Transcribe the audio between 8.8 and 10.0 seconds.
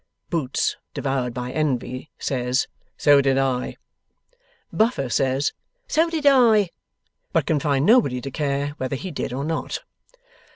he did or not.